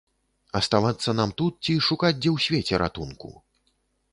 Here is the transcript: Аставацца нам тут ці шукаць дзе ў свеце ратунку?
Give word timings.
Аставацца 0.59 1.13
нам 1.19 1.33
тут 1.41 1.53
ці 1.69 1.75
шукаць 1.89 2.13
дзе 2.21 2.29
ў 2.35 2.47
свеце 2.47 2.81
ратунку? 2.85 3.29